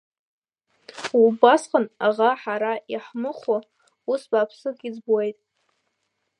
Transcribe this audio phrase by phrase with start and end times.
[1.53, 3.57] Усҟан аӷа ҳара иаҳмыхәо
[4.11, 5.37] ус бааԥсык иӡбуеит.